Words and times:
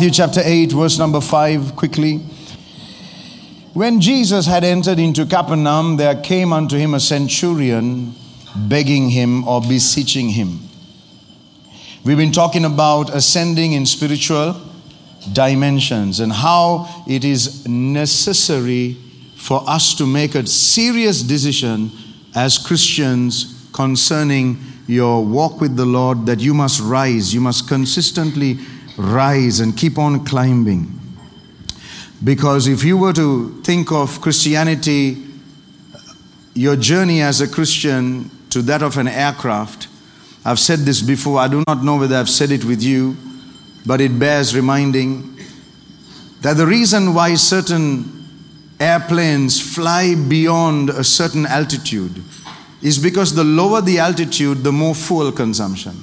Matthew 0.00 0.14
chapter 0.14 0.40
8, 0.42 0.72
verse 0.72 0.98
number 0.98 1.20
5, 1.20 1.76
quickly. 1.76 2.20
When 3.74 4.00
Jesus 4.00 4.46
had 4.46 4.64
entered 4.64 4.98
into 4.98 5.26
Capernaum, 5.26 5.98
there 5.98 6.18
came 6.18 6.54
unto 6.54 6.78
him 6.78 6.94
a 6.94 7.00
centurion 7.00 8.14
begging 8.56 9.10
him 9.10 9.46
or 9.46 9.60
beseeching 9.60 10.30
him. 10.30 10.60
We've 12.02 12.16
been 12.16 12.32
talking 12.32 12.64
about 12.64 13.14
ascending 13.14 13.74
in 13.74 13.84
spiritual 13.84 14.58
dimensions 15.34 16.18
and 16.20 16.32
how 16.32 17.04
it 17.06 17.22
is 17.22 17.68
necessary 17.68 18.96
for 19.36 19.62
us 19.68 19.94
to 19.96 20.06
make 20.06 20.34
a 20.34 20.46
serious 20.46 21.22
decision 21.22 21.90
as 22.34 22.56
Christians 22.56 23.68
concerning 23.74 24.60
your 24.86 25.22
walk 25.22 25.60
with 25.60 25.76
the 25.76 25.84
Lord 25.84 26.24
that 26.24 26.40
you 26.40 26.54
must 26.54 26.80
rise, 26.80 27.34
you 27.34 27.42
must 27.42 27.68
consistently 27.68 28.58
rise 29.00 29.60
and 29.60 29.76
keep 29.76 29.98
on 29.98 30.24
climbing. 30.24 31.00
Because 32.22 32.66
if 32.66 32.84
you 32.84 32.98
were 32.98 33.12
to 33.14 33.62
think 33.62 33.90
of 33.92 34.20
Christianity, 34.20 35.24
your 36.54 36.76
journey 36.76 37.22
as 37.22 37.40
a 37.40 37.48
Christian 37.48 38.30
to 38.50 38.62
that 38.62 38.82
of 38.82 38.98
an 38.98 39.08
aircraft, 39.08 39.88
I've 40.44 40.58
said 40.58 40.80
this 40.80 41.00
before, 41.02 41.38
I 41.38 41.48
do 41.48 41.62
not 41.66 41.82
know 41.82 41.96
whether 41.96 42.16
I've 42.16 42.28
said 42.28 42.50
it 42.50 42.64
with 42.64 42.82
you, 42.82 43.16
but 43.86 44.00
it 44.00 44.18
bears 44.18 44.54
reminding 44.54 45.38
that 46.42 46.56
the 46.56 46.66
reason 46.66 47.14
why 47.14 47.34
certain 47.34 48.20
airplanes 48.78 49.60
fly 49.60 50.14
beyond 50.14 50.90
a 50.90 51.04
certain 51.04 51.46
altitude 51.46 52.22
is 52.82 52.98
because 52.98 53.34
the 53.34 53.44
lower 53.44 53.82
the 53.82 53.98
altitude, 53.98 54.58
the 54.58 54.72
more 54.72 54.94
fuel 54.94 55.30
consumption. 55.32 55.94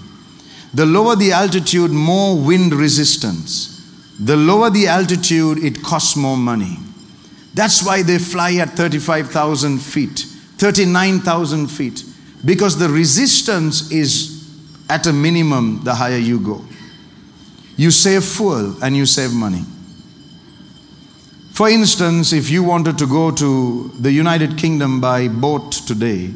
The 0.78 0.86
lower 0.86 1.16
the 1.16 1.32
altitude, 1.32 1.90
more 1.90 2.38
wind 2.38 2.72
resistance. 2.72 3.82
The 4.20 4.36
lower 4.36 4.70
the 4.70 4.86
altitude, 4.86 5.58
it 5.58 5.82
costs 5.82 6.16
more 6.16 6.38
money. 6.38 6.78
That's 7.56 7.84
why 7.84 8.04
they 8.04 8.20
fly 8.20 8.58
at 8.58 8.70
35,000 8.74 9.80
feet, 9.80 10.20
39,000 10.60 11.66
feet, 11.66 12.04
because 12.46 12.78
the 12.78 12.90
resistance 12.90 13.92
is 13.92 14.56
at 14.88 15.08
a 15.08 15.14
minimum 15.14 15.84
the 15.84 15.96
higher 15.96 16.20
you 16.20 16.40
go. 16.40 16.64
You 17.76 17.90
save 17.90 18.24
fuel 18.24 18.76
and 18.84 18.96
you 18.96 19.08
save 19.08 19.34
money. 19.34 19.64
For 21.54 21.70
instance, 21.70 22.34
if 22.34 22.52
you 22.52 22.62
wanted 22.62 23.00
to 23.00 23.08
go 23.08 23.32
to 23.32 23.92
the 24.00 24.12
United 24.12 24.60
Kingdom 24.60 25.02
by 25.02 25.28
boat 25.28 25.72
today, 25.72 26.36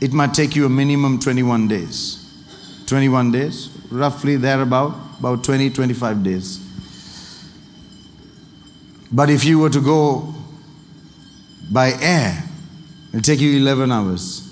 it 0.00 0.12
might 0.12 0.34
take 0.34 0.56
you 0.56 0.66
a 0.66 0.68
minimum 0.68 1.20
21 1.20 1.68
days. 1.68 2.24
21 2.86 3.32
days, 3.32 3.75
roughly 3.90 4.36
thereabout, 4.36 4.94
about 5.18 5.44
20, 5.44 5.70
25 5.70 6.22
days. 6.22 6.58
But 9.12 9.30
if 9.30 9.44
you 9.44 9.58
were 9.58 9.70
to 9.70 9.80
go 9.80 10.34
by 11.70 11.92
air, 12.00 12.42
it'll 13.10 13.20
take 13.22 13.40
you 13.40 13.58
11 13.58 13.90
hours. 13.92 14.42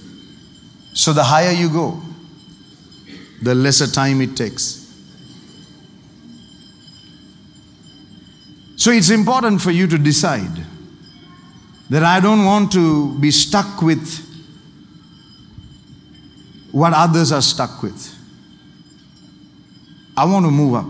So 0.93 1.13
the 1.13 1.25
higher 1.25 1.53
you 1.53 1.69
go, 1.69 2.01
the 3.43 3.55
lesser 3.55 3.87
time 3.87 4.21
it 4.21 4.37
takes. 4.37 4.81
So 8.77 8.91
it's 8.91 9.11
important 9.11 9.61
for 9.61 9.71
you 9.71 9.87
to 9.87 9.99
decide 9.99 10.65
that 11.91 12.03
I 12.03 12.21
don't 12.21 12.45
want 12.45 12.73
to 12.73 13.19
be 13.19 13.31
stuck 13.31 13.83
with 13.83 14.21
what 16.73 16.93
others 16.93 17.31
are 17.33 17.43
stuck 17.43 17.83
with. 17.83 18.15
I 20.17 20.25
want 20.25 20.45
to 20.47 20.51
move 20.51 20.75
up. 20.75 20.87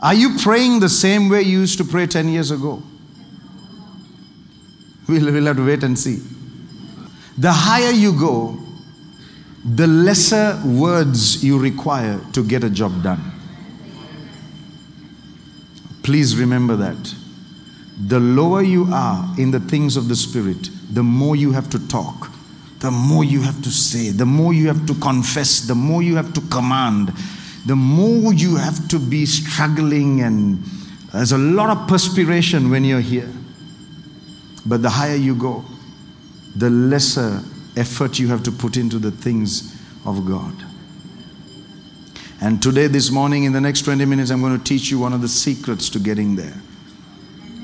Are 0.00 0.14
you 0.14 0.38
praying 0.38 0.80
the 0.80 0.88
same 0.88 1.28
way 1.28 1.42
you 1.42 1.60
used 1.60 1.78
to 1.78 1.84
pray 1.84 2.06
10 2.06 2.28
years 2.28 2.50
ago? 2.50 2.82
We'll, 5.08 5.32
we'll 5.32 5.46
have 5.46 5.56
to 5.56 5.66
wait 5.66 5.82
and 5.82 5.98
see. 5.98 6.22
The 7.36 7.52
higher 7.52 7.90
you 7.90 8.18
go, 8.18 8.58
the 9.64 9.86
lesser 9.86 10.60
words 10.64 11.44
you 11.44 11.58
require 11.58 12.20
to 12.32 12.44
get 12.44 12.62
a 12.64 12.70
job 12.70 13.02
done. 13.02 13.20
Please 16.02 16.36
remember 16.36 16.76
that. 16.76 17.14
The 18.06 18.20
lower 18.20 18.62
you 18.62 18.88
are 18.92 19.34
in 19.38 19.50
the 19.50 19.60
things 19.60 19.96
of 19.96 20.08
the 20.08 20.16
Spirit, 20.16 20.70
the 20.90 21.02
more 21.02 21.34
you 21.34 21.52
have 21.52 21.68
to 21.70 21.88
talk, 21.88 22.30
the 22.80 22.90
more 22.90 23.24
you 23.24 23.42
have 23.42 23.60
to 23.62 23.70
say, 23.70 24.10
the 24.10 24.26
more 24.26 24.52
you 24.54 24.68
have 24.68 24.86
to 24.86 24.94
confess, 24.94 25.60
the 25.60 25.74
more 25.74 26.02
you 26.02 26.16
have 26.16 26.32
to 26.34 26.40
command, 26.42 27.12
the 27.66 27.74
more 27.74 28.32
you 28.32 28.56
have 28.56 28.88
to 28.88 28.98
be 28.98 29.26
struggling, 29.26 30.22
and 30.22 30.62
there's 31.12 31.32
a 31.32 31.38
lot 31.38 31.70
of 31.70 31.88
perspiration 31.88 32.70
when 32.70 32.84
you're 32.84 33.00
here. 33.00 33.28
But 34.64 34.82
the 34.82 34.90
higher 34.90 35.16
you 35.16 35.34
go, 35.34 35.64
the 36.54 36.70
lesser 36.70 37.42
effort 37.76 38.18
you 38.18 38.28
have 38.28 38.42
to 38.44 38.52
put 38.52 38.76
into 38.76 38.98
the 38.98 39.10
things 39.10 39.74
of 40.06 40.26
God. 40.26 40.54
And 42.40 42.62
today, 42.62 42.86
this 42.86 43.10
morning, 43.10 43.44
in 43.44 43.52
the 43.52 43.60
next 43.60 43.82
20 43.82 44.04
minutes, 44.04 44.30
I'm 44.30 44.40
going 44.40 44.56
to 44.56 44.64
teach 44.64 44.90
you 44.90 45.00
one 45.00 45.12
of 45.12 45.20
the 45.20 45.28
secrets 45.28 45.88
to 45.90 45.98
getting 45.98 46.36
there. 46.36 46.54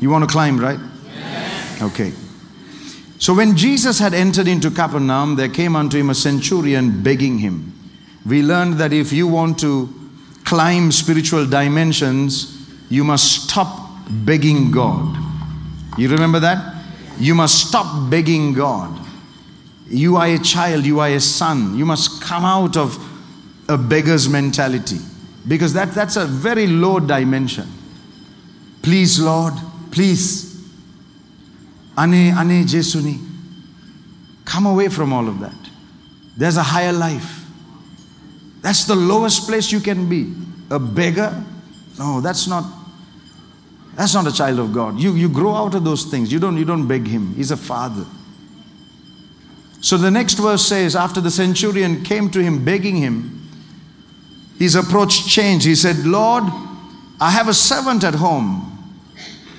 You 0.00 0.10
want 0.10 0.24
to 0.24 0.30
climb, 0.30 0.58
right? 0.58 0.80
Yes. 1.14 1.82
Okay. 1.82 2.12
So 3.24 3.32
when 3.32 3.56
Jesus 3.56 4.00
had 4.00 4.12
entered 4.12 4.46
into 4.46 4.70
Capernaum, 4.70 5.36
there 5.36 5.48
came 5.48 5.76
unto 5.76 5.96
him 5.96 6.10
a 6.10 6.14
centurion 6.14 7.02
begging 7.02 7.38
him. 7.38 7.72
We 8.26 8.42
learned 8.42 8.74
that 8.74 8.92
if 8.92 9.14
you 9.14 9.26
want 9.26 9.58
to 9.60 9.88
climb 10.44 10.92
spiritual 10.92 11.46
dimensions, 11.46 12.68
you 12.90 13.02
must 13.02 13.48
stop 13.48 13.98
begging 14.10 14.70
God. 14.70 15.16
You 15.96 16.10
remember 16.10 16.38
that? 16.40 16.84
You 17.18 17.34
must 17.34 17.66
stop 17.66 18.10
begging 18.10 18.52
God. 18.52 18.94
You 19.88 20.16
are 20.16 20.26
a 20.26 20.38
child, 20.38 20.84
you 20.84 21.00
are 21.00 21.08
a 21.08 21.18
son. 21.18 21.78
You 21.78 21.86
must 21.86 22.20
come 22.20 22.44
out 22.44 22.76
of 22.76 22.98
a 23.70 23.78
beggar's 23.78 24.28
mentality 24.28 24.98
because 25.48 25.72
that, 25.72 25.94
that's 25.94 26.16
a 26.16 26.26
very 26.26 26.66
low 26.66 27.00
dimension. 27.00 27.72
Please, 28.82 29.18
Lord, 29.18 29.54
please. 29.92 30.53
Ane, 31.98 32.36
ane, 32.36 32.64
Jesuni. 32.66 33.18
Come 34.44 34.66
away 34.66 34.88
from 34.88 35.12
all 35.12 35.28
of 35.28 35.40
that. 35.40 35.54
There's 36.36 36.56
a 36.56 36.62
higher 36.62 36.92
life. 36.92 37.44
That's 38.60 38.84
the 38.84 38.94
lowest 38.94 39.46
place 39.46 39.70
you 39.70 39.80
can 39.80 40.08
be. 40.08 40.32
A 40.70 40.78
beggar? 40.78 41.44
No, 41.98 42.20
that's 42.20 42.46
not. 42.46 42.64
That's 43.94 44.14
not 44.14 44.26
a 44.26 44.32
child 44.32 44.58
of 44.58 44.72
God. 44.72 44.98
You, 44.98 45.14
you 45.14 45.28
grow 45.28 45.54
out 45.54 45.74
of 45.74 45.84
those 45.84 46.04
things. 46.04 46.32
You 46.32 46.40
don't, 46.40 46.56
you 46.56 46.64
don't 46.64 46.88
beg 46.88 47.06
him. 47.06 47.32
He's 47.34 47.52
a 47.52 47.56
father. 47.56 48.04
So 49.80 49.96
the 49.96 50.10
next 50.10 50.34
verse 50.38 50.66
says, 50.66 50.96
after 50.96 51.20
the 51.20 51.30
centurion 51.30 52.02
came 52.02 52.30
to 52.30 52.42
him 52.42 52.64
begging 52.64 52.96
him, 52.96 53.48
his 54.58 54.74
approach 54.74 55.26
changed. 55.26 55.66
He 55.66 55.74
said, 55.74 55.98
Lord, 56.06 56.44
I 57.20 57.30
have 57.30 57.48
a 57.48 57.54
servant 57.54 58.02
at 58.02 58.14
home 58.14 58.70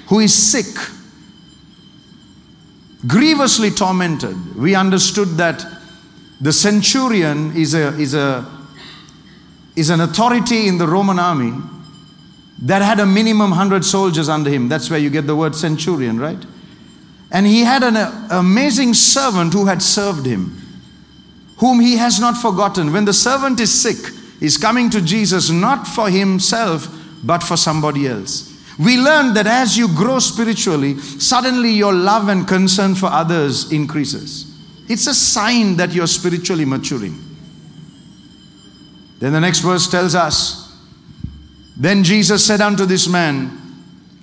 who 0.08 0.20
is 0.20 0.34
sick, 0.34 0.76
grievously 3.08 3.72
tormented. 3.72 4.56
We 4.56 4.76
understood 4.76 5.30
that 5.38 5.66
the 6.40 6.54
centurion 6.54 7.56
is, 7.56 7.74
a, 7.74 7.88
is, 8.00 8.14
a, 8.14 8.46
is 9.76 9.90
an 9.90 10.02
authority 10.02 10.68
in 10.68 10.78
the 10.78 10.88
Roman 10.88 11.20
army 11.20 11.54
that 12.62 12.82
had 12.82 13.00
a 13.00 13.06
minimum 13.06 13.52
100 13.52 13.84
soldiers 13.84 14.30
under 14.30 14.50
him. 14.50 14.70
That's 14.70 14.90
where 14.90 15.00
you 15.00 15.10
get 15.10 15.28
the 15.28 15.36
word 15.36 15.56
centurion, 15.56 16.20
right? 16.20 16.44
And 17.32 17.46
he 17.46 17.62
had 17.62 17.84
an 17.84 17.98
uh, 17.98 18.28
amazing 18.32 18.94
servant 18.94 19.54
who 19.54 19.66
had 19.66 19.82
served 19.82 20.26
him, 20.26 20.56
whom 21.58 21.80
he 21.80 21.98
has 21.98 22.20
not 22.20 22.38
forgotten. 22.38 22.94
When 22.94 23.06
the 23.06 23.14
servant 23.14 23.60
is 23.60 23.74
sick, 23.74 24.14
he's 24.40 24.58
coming 24.58 24.90
to 24.92 25.02
Jesus 25.02 25.50
not 25.50 25.88
for 25.88 26.10
himself, 26.10 26.88
but 27.24 27.44
for 27.44 27.58
somebody 27.58 28.08
else. 28.08 28.55
We 28.78 28.98
learn 28.98 29.34
that 29.36 29.48
as 29.48 29.78
you 29.78 29.88
grow 29.88 30.20
spiritually, 30.20 30.98
suddenly 30.98 31.72
your 31.72 31.94
love 31.94 32.28
and 32.28 32.48
concern 32.48 32.96
for 32.96 33.08
others 33.08 33.72
increases. 33.72 34.54
It's 34.90 35.08
a 35.08 35.14
sign 35.14 35.78
that 35.78 35.94
you're 35.94 36.08
spiritually 36.08 36.66
maturing. 36.66 37.18
Then 39.20 39.32
the 39.32 39.40
next 39.40 39.60
verse 39.60 39.88
tells 39.88 40.14
us 40.14 40.66
Then 41.78 42.04
Jesus 42.04 42.46
said 42.46 42.62
unto 42.62 42.86
this 42.86 43.08
man, 43.08 43.62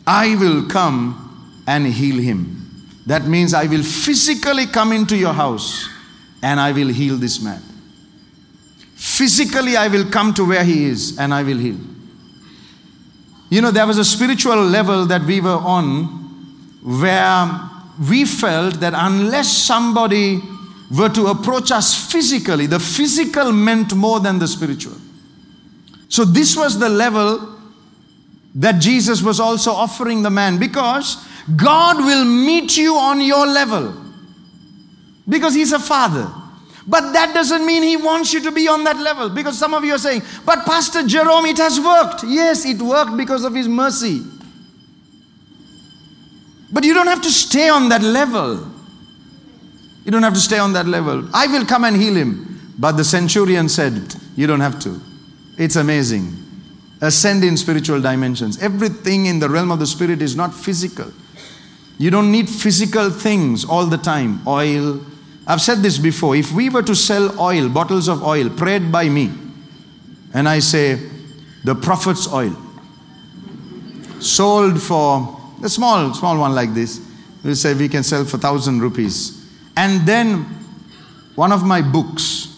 I 0.06 0.36
will 0.36 0.66
come 0.68 1.62
and 1.66 1.86
heal 1.86 2.18
him. 2.18 2.58
That 3.06 3.26
means 3.26 3.54
I 3.54 3.66
will 3.66 3.82
physically 3.82 4.66
come 4.66 4.92
into 4.92 5.16
your 5.16 5.32
house 5.32 5.88
and 6.42 6.60
I 6.60 6.72
will 6.72 6.88
heal 6.88 7.16
this 7.16 7.42
man. 7.42 7.60
Physically, 8.94 9.76
I 9.76 9.88
will 9.88 10.08
come 10.10 10.32
to 10.34 10.44
where 10.44 10.64
he 10.64 10.84
is 10.84 11.18
and 11.18 11.34
I 11.34 11.42
will 11.42 11.58
heal. 11.58 11.78
You 13.52 13.60
know, 13.60 13.70
there 13.70 13.86
was 13.86 13.98
a 13.98 14.04
spiritual 14.04 14.56
level 14.56 15.04
that 15.04 15.26
we 15.26 15.42
were 15.42 15.50
on 15.50 16.04
where 16.82 17.60
we 18.08 18.24
felt 18.24 18.80
that 18.80 18.94
unless 18.96 19.54
somebody 19.54 20.40
were 20.90 21.10
to 21.10 21.26
approach 21.26 21.70
us 21.70 22.10
physically, 22.10 22.64
the 22.64 22.80
physical 22.80 23.52
meant 23.52 23.94
more 23.94 24.20
than 24.20 24.38
the 24.38 24.48
spiritual. 24.48 24.96
So, 26.08 26.24
this 26.24 26.56
was 26.56 26.78
the 26.78 26.88
level 26.88 27.58
that 28.54 28.80
Jesus 28.80 29.20
was 29.20 29.38
also 29.38 29.72
offering 29.72 30.22
the 30.22 30.30
man 30.30 30.58
because 30.58 31.22
God 31.54 31.98
will 31.98 32.24
meet 32.24 32.78
you 32.78 32.94
on 32.94 33.20
your 33.20 33.46
level 33.46 33.94
because 35.28 35.52
He's 35.52 35.72
a 35.72 35.78
father. 35.78 36.26
But 36.86 37.12
that 37.12 37.34
doesn't 37.34 37.64
mean 37.64 37.82
He 37.82 37.96
wants 37.96 38.32
you 38.32 38.42
to 38.42 38.50
be 38.50 38.68
on 38.68 38.84
that 38.84 38.96
level 38.96 39.28
because 39.28 39.58
some 39.58 39.74
of 39.74 39.84
you 39.84 39.94
are 39.94 39.98
saying, 39.98 40.22
But 40.44 40.64
Pastor 40.64 41.06
Jerome, 41.06 41.46
it 41.46 41.58
has 41.58 41.80
worked. 41.80 42.24
Yes, 42.24 42.64
it 42.64 42.80
worked 42.82 43.16
because 43.16 43.44
of 43.44 43.54
His 43.54 43.68
mercy. 43.68 44.22
But 46.72 46.84
you 46.84 46.94
don't 46.94 47.06
have 47.06 47.22
to 47.22 47.30
stay 47.30 47.68
on 47.68 47.90
that 47.90 48.02
level. 48.02 48.72
You 50.04 50.10
don't 50.10 50.22
have 50.22 50.34
to 50.34 50.40
stay 50.40 50.58
on 50.58 50.72
that 50.72 50.86
level. 50.86 51.28
I 51.32 51.46
will 51.46 51.66
come 51.66 51.84
and 51.84 51.96
heal 51.96 52.14
him. 52.14 52.72
But 52.78 52.92
the 52.92 53.04
centurion 53.04 53.68
said, 53.68 54.14
You 54.34 54.46
don't 54.46 54.60
have 54.60 54.80
to. 54.80 55.00
It's 55.58 55.76
amazing. 55.76 56.32
Ascend 57.02 57.44
in 57.44 57.56
spiritual 57.56 58.00
dimensions. 58.00 58.60
Everything 58.62 59.26
in 59.26 59.38
the 59.38 59.48
realm 59.48 59.70
of 59.70 59.78
the 59.78 59.86
spirit 59.86 60.22
is 60.22 60.34
not 60.34 60.54
physical. 60.54 61.12
You 61.98 62.10
don't 62.10 62.32
need 62.32 62.48
physical 62.48 63.10
things 63.10 63.64
all 63.64 63.86
the 63.86 63.98
time. 63.98 64.40
Oil. 64.46 65.04
I've 65.46 65.60
said 65.60 65.78
this 65.78 65.98
before. 65.98 66.36
If 66.36 66.52
we 66.52 66.68
were 66.68 66.82
to 66.82 66.94
sell 66.94 67.38
oil, 67.40 67.68
bottles 67.68 68.08
of 68.08 68.22
oil, 68.22 68.48
prayed 68.48 68.92
by 68.92 69.08
me, 69.08 69.30
and 70.34 70.48
I 70.48 70.60
say, 70.60 70.98
the 71.64 71.74
prophet's 71.74 72.32
oil, 72.32 72.56
sold 74.20 74.80
for 74.80 75.40
a 75.62 75.68
small, 75.68 76.14
small 76.14 76.38
one 76.38 76.54
like 76.54 76.74
this, 76.74 77.00
we 77.44 77.54
say 77.54 77.74
we 77.74 77.88
can 77.88 78.02
sell 78.02 78.24
for 78.24 78.38
thousand 78.38 78.80
rupees. 78.80 79.38
And 79.76 80.06
then 80.06 80.44
one 81.34 81.50
of 81.50 81.64
my 81.64 81.82
books 81.82 82.48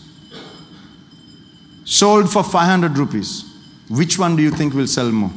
sold 1.84 2.30
for 2.30 2.42
500 2.44 2.98
rupees. 2.98 3.50
Which 3.88 4.18
one 4.18 4.36
do 4.36 4.42
you 4.42 4.50
think 4.50 4.74
will 4.74 4.86
sell 4.86 5.10
more? 5.10 5.30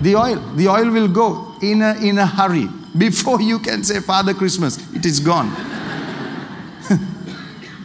The 0.00 0.16
oil. 0.16 0.36
The 0.54 0.68
oil 0.68 0.90
will 0.90 1.08
go 1.08 1.54
in 1.62 1.82
a, 1.82 1.94
in 1.94 2.18
a 2.18 2.26
hurry. 2.26 2.68
Before 2.96 3.40
you 3.40 3.58
can 3.58 3.84
say 3.84 4.00
Father 4.00 4.34
Christmas, 4.34 4.78
it 4.94 5.06
is 5.06 5.20
gone. 5.20 5.50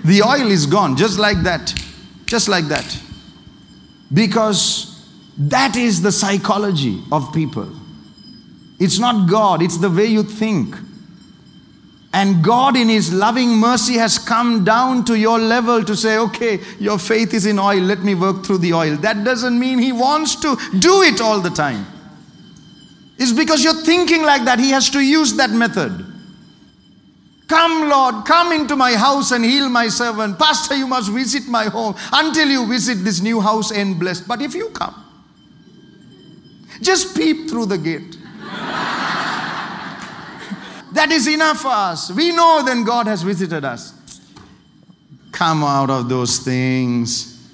The 0.07 0.24
oil 0.24 0.50
is 0.50 0.65
gone, 0.65 0.95
just 0.95 1.19
like 1.19 1.44
that. 1.44 1.74
Just 2.25 2.48
like 2.48 2.65
that. 2.65 2.98
Because 4.13 5.06
that 5.38 5.75
is 5.75 6.01
the 6.01 6.12
psychology 6.12 7.01
of 7.12 7.33
people. 7.33 7.69
It's 8.80 9.00
not 9.00 9.30
God, 9.30 9.62
it's 9.62 9.77
the 9.77 9.89
way 9.89 10.06
you 10.06 10.24
think. 10.24 10.75
And 12.13 12.42
God, 12.44 12.77
in 12.77 12.88
His 12.88 13.13
loving 13.13 13.50
mercy, 13.50 13.95
has 13.95 14.18
come 14.18 14.63
down 14.63 15.04
to 15.06 15.15
your 15.15 15.39
level 15.39 15.83
to 15.83 15.95
say, 15.95 16.18
okay, 16.18 16.59
your 16.80 16.98
faith 16.98 17.33
is 17.33 17.45
in 17.45 17.59
oil, 17.59 17.81
let 17.81 18.00
me 18.00 18.15
work 18.15 18.45
through 18.45 18.59
the 18.59 18.74
oil. 18.74 18.95
That 18.95 19.25
doesn't 19.25 19.59
mean 19.59 19.77
He 19.77 19.92
wants 19.92 20.36
to 20.38 20.56
do 20.80 21.01
it 21.01 21.19
all 21.19 21.42
the 21.42 21.50
time. 21.50 21.86
It's 23.18 23.33
because 23.33 23.63
you're 23.63 23.83
thinking 23.83 24.24
like 24.24 24.45
that, 24.45 24.57
He 24.57 24.69
has 24.71 24.89
to 24.92 25.01
use 25.01 25.33
that 25.36 25.50
method. 25.50 26.06
Come, 27.47 27.89
Lord, 27.89 28.25
come 28.25 28.51
into 28.51 28.75
my 28.75 28.94
house 28.94 29.31
and 29.31 29.44
heal 29.44 29.69
my 29.69 29.88
servant. 29.88 30.38
Pastor, 30.38 30.75
you 30.75 30.85
must 30.85 31.11
visit 31.11 31.47
my 31.47 31.65
home. 31.65 31.95
Until 32.11 32.47
you 32.49 32.67
visit 32.67 32.95
this 33.05 33.21
new 33.21 33.39
house 33.39 33.71
and 33.71 33.97
blessed. 33.97 34.27
But 34.27 34.41
if 34.41 34.53
you 34.53 34.69
come, 34.69 34.95
just 36.81 37.15
peep 37.15 37.49
through 37.49 37.67
the 37.67 37.77
gate. 37.77 38.17
That 40.94 41.11
is 41.11 41.27
enough 41.27 41.59
for 41.59 41.67
us. 41.67 42.11
We 42.11 42.31
know 42.31 42.63
then 42.65 42.83
God 42.83 43.05
has 43.05 43.21
visited 43.21 43.63
us. 43.63 43.94
Come 45.31 45.63
out 45.63 45.91
of 45.91 46.09
those 46.09 46.39
things. 46.39 47.51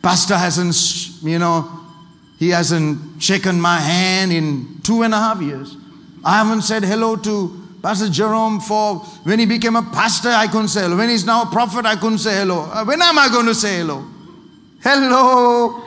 Pastor 0.00 0.38
hasn't, 0.38 1.22
you 1.22 1.38
know, 1.38 1.68
he 2.38 2.48
hasn't 2.48 3.22
shaken 3.22 3.60
my 3.60 3.78
hand 3.80 4.32
in 4.32 4.80
two 4.82 5.02
and 5.02 5.12
a 5.12 5.18
half 5.18 5.42
years. 5.42 5.76
I 6.24 6.38
haven't 6.38 6.62
said 6.62 6.84
hello 6.84 7.16
to 7.16 7.63
Pastor 7.84 8.08
Jerome 8.08 8.60
for 8.60 9.00
when 9.24 9.38
he 9.38 9.44
became 9.44 9.76
a 9.76 9.82
pastor, 9.82 10.30
I 10.30 10.46
couldn't 10.46 10.68
say 10.68 10.80
hello. 10.80 10.96
When 10.96 11.10
he's 11.10 11.26
now 11.26 11.42
a 11.42 11.46
prophet, 11.46 11.84
I 11.84 11.96
couldn't 11.96 12.16
say 12.16 12.34
hello. 12.38 12.62
Uh, 12.62 12.82
when 12.82 13.02
am 13.02 13.18
I 13.18 13.28
going 13.28 13.44
to 13.44 13.54
say 13.54 13.76
hello? 13.76 14.02
Hello. 14.82 15.82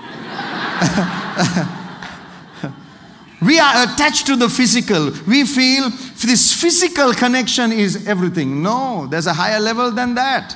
We 3.40 3.60
are 3.60 3.84
attached 3.84 4.26
to 4.28 4.36
the 4.36 4.50
physical. 4.50 5.12
We 5.28 5.46
feel 5.46 5.92
this 6.26 6.60
physical 6.60 7.14
connection 7.14 7.72
is 7.72 8.08
everything. 8.08 8.64
No, 8.64 9.06
there's 9.06 9.28
a 9.28 9.34
higher 9.34 9.60
level 9.60 9.92
than 9.92 10.16
that. 10.16 10.56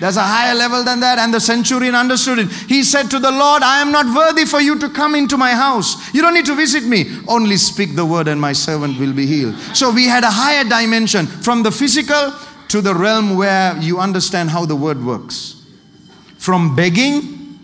There's 0.00 0.16
a 0.16 0.22
higher 0.22 0.54
level 0.54 0.84
than 0.84 1.00
that. 1.00 1.18
And 1.18 1.34
the 1.34 1.40
centurion 1.40 1.94
understood 1.94 2.38
it. 2.38 2.52
He 2.68 2.84
said 2.84 3.10
to 3.10 3.18
the 3.18 3.30
Lord, 3.30 3.62
I 3.62 3.80
am 3.80 3.90
not 3.90 4.06
worthy 4.14 4.44
for 4.44 4.60
you 4.60 4.78
to 4.78 4.88
come 4.88 5.14
into 5.14 5.36
my 5.36 5.52
house. 5.52 6.12
You 6.14 6.22
don't 6.22 6.34
need 6.34 6.46
to 6.46 6.54
visit 6.54 6.84
me. 6.84 7.06
Only 7.26 7.56
speak 7.56 7.96
the 7.96 8.06
word, 8.06 8.28
and 8.28 8.40
my 8.40 8.52
servant 8.52 8.98
will 8.98 9.12
be 9.12 9.26
healed. 9.26 9.56
So 9.74 9.92
we 9.92 10.06
had 10.06 10.24
a 10.24 10.30
higher 10.30 10.64
dimension 10.64 11.26
from 11.26 11.62
the 11.62 11.72
physical 11.72 12.32
to 12.68 12.80
the 12.80 12.94
realm 12.94 13.36
where 13.36 13.76
you 13.78 13.98
understand 13.98 14.50
how 14.50 14.66
the 14.66 14.76
word 14.76 15.04
works. 15.04 15.66
From 16.36 16.76
begging 16.76 17.58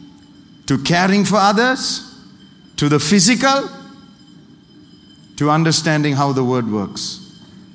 to 0.66 0.78
caring 0.78 1.25
for 1.25 1.36
others 1.36 2.19
to 2.76 2.88
the 2.88 2.98
physical 2.98 3.69
to 5.36 5.50
understanding 5.50 6.14
how 6.14 6.32
the 6.32 6.44
word 6.44 6.70
works. 6.70 7.20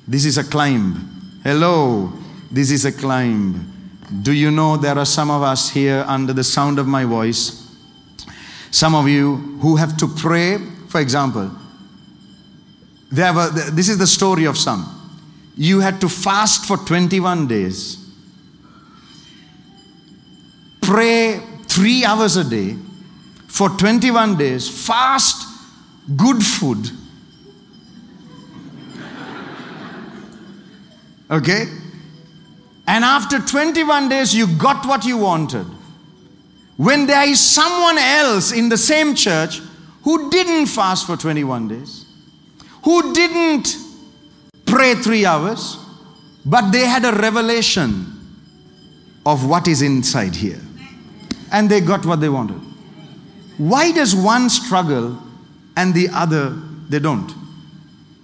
This 0.08 0.24
is 0.24 0.38
a 0.38 0.44
climb. 0.44 1.40
Hello, 1.44 2.12
this 2.50 2.70
is 2.70 2.84
a 2.84 2.92
climb. 2.92 3.69
Do 4.10 4.32
you 4.32 4.50
know 4.50 4.76
there 4.76 4.98
are 4.98 5.06
some 5.06 5.30
of 5.30 5.42
us 5.42 5.70
here 5.70 6.04
under 6.06 6.32
the 6.32 6.42
sound 6.42 6.78
of 6.78 6.86
my 6.86 7.04
voice? 7.04 7.68
Some 8.70 8.94
of 8.94 9.08
you 9.08 9.36
who 9.60 9.76
have 9.76 9.96
to 9.98 10.08
pray, 10.08 10.58
for 10.88 11.00
example, 11.00 11.50
have 13.14 13.36
a, 13.36 13.70
this 13.70 13.88
is 13.88 13.98
the 13.98 14.06
story 14.06 14.44
of 14.44 14.58
some. 14.58 14.96
You 15.56 15.80
had 15.80 16.00
to 16.00 16.08
fast 16.08 16.66
for 16.66 16.76
21 16.76 17.46
days, 17.46 17.98
pray 20.80 21.40
three 21.66 22.04
hours 22.04 22.36
a 22.36 22.44
day 22.48 22.76
for 23.46 23.68
21 23.68 24.36
days, 24.36 24.86
fast 24.86 25.46
good 26.16 26.44
food 26.44 26.90
Okay? 31.30 31.66
And 32.90 33.04
after 33.04 33.38
21 33.38 34.08
days, 34.08 34.34
you 34.34 34.48
got 34.58 34.84
what 34.84 35.04
you 35.04 35.16
wanted. 35.16 35.64
When 36.76 37.06
there 37.06 37.22
is 37.22 37.38
someone 37.38 37.96
else 37.98 38.50
in 38.50 38.68
the 38.68 38.76
same 38.76 39.14
church 39.14 39.60
who 40.02 40.28
didn't 40.28 40.66
fast 40.66 41.06
for 41.06 41.16
21 41.16 41.68
days, 41.68 42.04
who 42.82 43.14
didn't 43.14 43.76
pray 44.66 44.96
three 44.96 45.24
hours, 45.24 45.78
but 46.44 46.72
they 46.72 46.84
had 46.84 47.04
a 47.04 47.12
revelation 47.12 48.06
of 49.24 49.46
what 49.48 49.68
is 49.68 49.82
inside 49.82 50.34
here. 50.34 50.60
And 51.52 51.70
they 51.70 51.80
got 51.80 52.04
what 52.04 52.20
they 52.20 52.28
wanted. 52.28 52.60
Why 53.56 53.92
does 53.92 54.16
one 54.16 54.50
struggle 54.50 55.16
and 55.76 55.94
the 55.94 56.08
other 56.08 56.50
they 56.88 56.98
don't? 56.98 57.32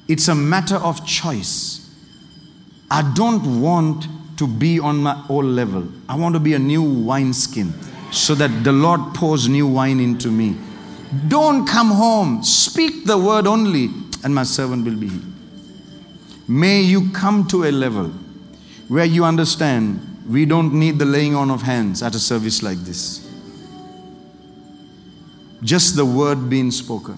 It's 0.09 0.27
a 0.27 0.35
matter 0.35 0.77
of 0.77 1.07
choice. 1.07 1.89
I 2.91 3.09
don't 3.15 3.61
want 3.61 4.09
to 4.37 4.47
be 4.47 4.79
on 4.79 4.99
my 4.99 5.25
old 5.29 5.47
level. 5.47 5.87
I 6.09 6.15
want 6.17 6.35
to 6.35 6.41
be 6.41 6.55
a 6.55 6.59
new 6.59 6.83
wineskin 6.83 7.73
so 8.13 8.35
that 8.35 8.65
the 8.65 8.73
Lord 8.73 9.15
pours 9.15 9.49
new 9.49 9.67
wine 9.67 10.01
into 10.01 10.31
me. 10.31 10.57
Don't 11.29 11.67
come 11.67 11.91
home. 11.91 12.43
Speak 12.43 13.05
the 13.05 13.17
word 13.17 13.47
only, 13.47 13.91
and 14.25 14.35
my 14.35 14.43
servant 14.43 14.85
will 14.85 14.97
be 14.97 15.09
healed. 15.09 15.33
May 16.49 16.81
you 16.81 17.11
come 17.11 17.47
to 17.49 17.65
a 17.65 17.73
level 17.73 18.09
where 18.89 19.05
you 19.05 19.25
understand 19.25 20.01
we 20.29 20.45
don't 20.45 20.75
need 20.75 20.99
the 20.99 21.05
laying 21.05 21.35
on 21.35 21.51
of 21.51 21.63
hands 21.63 22.03
at 22.03 22.15
a 22.15 22.19
service 22.19 22.63
like 22.63 22.79
this. 22.79 23.23
Just 25.63 25.97
the 25.97 26.05
word 26.05 26.49
being 26.51 26.71
spoken, 26.71 27.17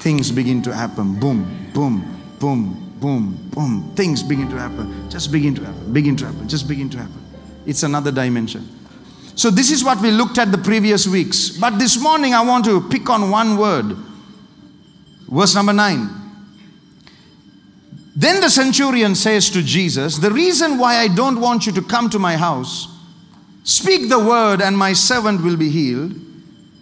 things 0.00 0.30
begin 0.30 0.62
to 0.62 0.74
happen. 0.74 1.18
Boom, 1.18 1.70
boom, 1.72 2.20
boom, 2.38 2.91
boom, 3.02 3.36
boom, 3.50 3.92
things 3.96 4.22
begin 4.22 4.48
to 4.48 4.56
happen. 4.56 5.10
Just 5.10 5.32
begin 5.32 5.54
to 5.56 5.64
happen, 5.64 5.92
begin 5.92 6.16
to 6.16 6.24
happen, 6.24 6.48
just 6.48 6.68
begin 6.68 6.88
to 6.90 6.98
happen. 6.98 7.20
It's 7.66 7.82
another 7.82 8.12
dimension. 8.12 8.66
So, 9.34 9.50
this 9.50 9.70
is 9.70 9.82
what 9.82 10.00
we 10.00 10.10
looked 10.10 10.38
at 10.38 10.52
the 10.52 10.58
previous 10.58 11.06
weeks. 11.06 11.50
But 11.50 11.78
this 11.78 12.00
morning, 12.00 12.32
I 12.32 12.42
want 12.42 12.64
to 12.66 12.80
pick 12.88 13.10
on 13.10 13.30
one 13.30 13.56
word. 13.56 13.96
Verse 15.28 15.54
number 15.54 15.72
nine. 15.72 16.08
Then 18.14 18.40
the 18.40 18.50
centurion 18.50 19.14
says 19.14 19.50
to 19.50 19.62
Jesus, 19.62 20.18
The 20.18 20.30
reason 20.30 20.78
why 20.78 20.96
I 20.96 21.08
don't 21.08 21.40
want 21.40 21.66
you 21.66 21.72
to 21.72 21.82
come 21.82 22.10
to 22.10 22.18
my 22.18 22.36
house, 22.36 22.86
speak 23.64 24.10
the 24.10 24.18
word, 24.18 24.60
and 24.60 24.76
my 24.76 24.92
servant 24.92 25.42
will 25.42 25.56
be 25.56 25.70
healed. 25.70 26.14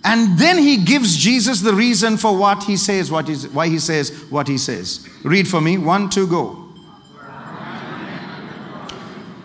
And 0.03 0.39
then 0.39 0.59
he 0.59 0.79
gives 0.79 1.17
Jesus 1.17 1.61
the 1.61 1.75
reason 1.75 2.17
for 2.17 2.37
what 2.37 2.63
he 2.65 2.77
says, 2.77 3.11
what 3.11 3.29
is 3.29 3.49
why 3.49 3.69
he 3.69 3.79
says 3.79 4.25
what 4.31 4.49
he 4.49 4.57
says. 4.57 5.07
Read 5.25 5.47
for 5.47 5.61
me. 5.61 5.77
One, 5.77 6.09
two, 6.09 6.27
go. 6.27 6.71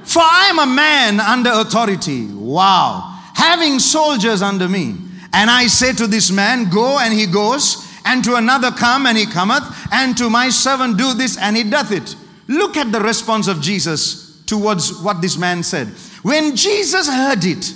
For 0.04 0.22
I 0.22 0.48
am 0.50 0.60
a 0.60 0.74
man 0.74 1.20
under 1.20 1.50
authority. 1.52 2.28
Wow. 2.28 3.20
Having 3.34 3.80
soldiers 3.80 4.42
under 4.42 4.70
me. 4.70 4.96
And 5.34 5.50
I 5.50 5.68
say 5.68 5.92
to 5.94 6.08
this 6.08 6.32
man, 6.32 6.70
Go, 6.70 7.00
and 7.00 7.14
he 7.14 7.26
goes, 7.26 7.86
and 8.06 8.24
to 8.24 8.36
another, 8.36 8.72
Come, 8.72 9.08
and 9.08 9.18
he 9.18 9.26
cometh, 9.26 9.64
and 9.92 10.16
to 10.18 10.30
my 10.30 10.50
servant, 10.50 10.98
Do 10.98 11.14
this, 11.14 11.38
and 11.38 11.58
he 11.58 11.64
doth 11.64 11.92
it. 11.92 12.16
Look 12.48 12.78
at 12.78 12.94
the 12.94 13.02
response 13.02 13.50
of 13.50 13.60
Jesus 13.60 14.42
towards 14.46 15.02
what 15.02 15.22
this 15.22 15.38
man 15.38 15.64
said. 15.64 15.88
When 16.22 16.56
Jesus 16.56 17.10
heard 17.10 17.44
it, 17.44 17.74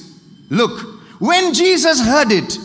look, 0.50 0.80
when 1.20 1.54
Jesus 1.54 2.00
heard 2.00 2.32
it, 2.32 2.58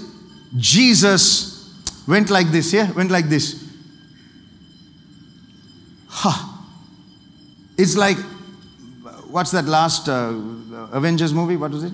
Jesus 0.56 1.82
went 2.06 2.30
like 2.30 2.48
this, 2.48 2.72
yeah? 2.72 2.90
Went 2.92 3.10
like 3.10 3.28
this. 3.28 3.62
Huh. 6.08 6.52
It's 7.76 7.96
like, 7.96 8.16
what's 9.28 9.50
that 9.50 9.64
last 9.64 10.08
uh, 10.08 10.32
Avengers 10.92 11.34
movie? 11.34 11.56
What 11.56 11.72
was 11.72 11.84
it? 11.84 11.92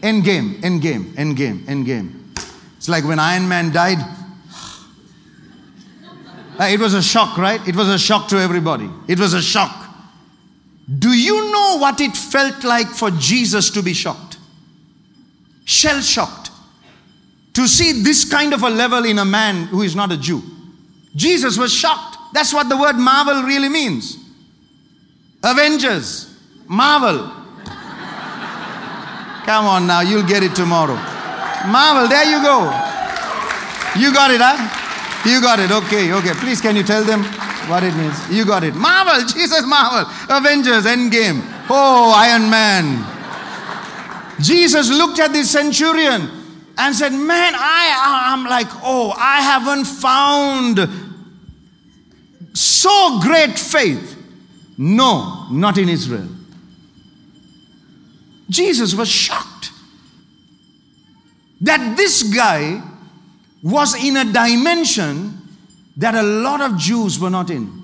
Endgame, 0.00 0.60
Endgame, 0.60 1.14
Endgame, 1.14 1.64
Endgame. 1.64 2.14
It's 2.76 2.88
like 2.88 3.04
when 3.04 3.18
Iron 3.18 3.48
Man 3.48 3.72
died. 3.72 3.98
It 6.60 6.78
was 6.80 6.94
a 6.94 7.02
shock, 7.02 7.36
right? 7.38 7.60
It 7.66 7.74
was 7.74 7.88
a 7.88 7.98
shock 7.98 8.28
to 8.28 8.36
everybody. 8.36 8.88
It 9.08 9.18
was 9.18 9.34
a 9.34 9.42
shock. 9.42 9.86
Do 10.98 11.10
you 11.10 11.52
know 11.52 11.78
what 11.78 12.00
it 12.00 12.16
felt 12.16 12.64
like 12.64 12.88
for 12.88 13.10
Jesus 13.10 13.70
to 13.70 13.82
be 13.82 13.92
shocked? 13.92 14.38
Shell 15.64 16.00
shocked. 16.00 16.47
To 17.58 17.66
see 17.66 17.90
this 17.90 18.24
kind 18.24 18.54
of 18.54 18.62
a 18.62 18.70
level 18.70 19.04
in 19.04 19.18
a 19.18 19.24
man 19.24 19.66
who 19.66 19.82
is 19.82 19.96
not 19.96 20.12
a 20.12 20.16
Jew. 20.16 20.40
Jesus 21.16 21.58
was 21.58 21.74
shocked. 21.74 22.16
That's 22.32 22.54
what 22.54 22.68
the 22.68 22.76
word 22.76 22.92
marvel 22.92 23.42
really 23.42 23.68
means. 23.68 24.16
Avengers, 25.42 26.38
marvel. 26.68 27.18
Come 29.44 29.64
on 29.66 29.88
now, 29.88 30.02
you'll 30.02 30.22
get 30.22 30.44
it 30.44 30.54
tomorrow. 30.54 30.94
Marvel, 31.66 32.06
there 32.06 32.30
you 32.30 32.40
go. 32.44 32.70
You 33.98 34.14
got 34.14 34.30
it, 34.30 34.38
huh? 34.40 35.28
You 35.28 35.40
got 35.40 35.58
it. 35.58 35.72
Okay, 35.72 36.12
okay. 36.12 36.34
Please, 36.34 36.60
can 36.60 36.76
you 36.76 36.84
tell 36.84 37.02
them 37.02 37.24
what 37.68 37.82
it 37.82 37.92
means? 37.96 38.14
You 38.30 38.46
got 38.46 38.62
it. 38.62 38.76
Marvel, 38.76 39.26
Jesus, 39.34 39.66
Marvel. 39.66 40.08
Avengers, 40.30 40.84
Endgame. 40.84 41.42
Oh, 41.68 42.14
Iron 42.14 42.48
Man. 42.48 43.04
Jesus 44.40 44.90
looked 44.90 45.18
at 45.18 45.32
this 45.32 45.50
centurion 45.50 46.37
and 46.78 46.94
said, 46.94 47.12
Man, 47.12 47.54
I 47.56 48.32
am 48.32 48.44
like, 48.44 48.68
oh, 48.84 49.12
I 49.16 49.42
haven't 49.42 49.84
found 49.84 50.78
so 52.56 53.20
great 53.20 53.58
faith. 53.58 54.16
No, 54.78 55.48
not 55.50 55.76
in 55.76 55.88
Israel. 55.88 56.28
Jesus 58.48 58.94
was 58.94 59.08
shocked 59.08 59.72
that 61.60 61.96
this 61.96 62.22
guy 62.22 62.80
was 63.62 64.02
in 64.02 64.16
a 64.16 64.24
dimension 64.24 65.36
that 65.96 66.14
a 66.14 66.22
lot 66.22 66.60
of 66.60 66.78
Jews 66.78 67.18
were 67.18 67.28
not 67.28 67.50
in. 67.50 67.82